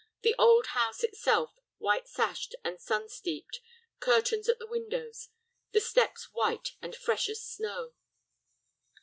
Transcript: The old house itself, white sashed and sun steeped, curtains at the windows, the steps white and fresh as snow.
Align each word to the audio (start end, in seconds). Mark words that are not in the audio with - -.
The 0.23 0.33
old 0.39 0.65
house 0.73 1.03
itself, 1.03 1.59
white 1.77 2.07
sashed 2.07 2.55
and 2.63 2.81
sun 2.81 3.07
steeped, 3.07 3.59
curtains 3.99 4.49
at 4.49 4.57
the 4.57 4.65
windows, 4.65 5.29
the 5.73 5.79
steps 5.79 6.29
white 6.33 6.69
and 6.81 6.95
fresh 6.95 7.29
as 7.29 7.43
snow. 7.45 7.93